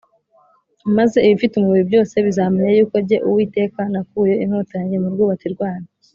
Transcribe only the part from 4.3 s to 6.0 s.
inkota yanjye mu rwubati rwayo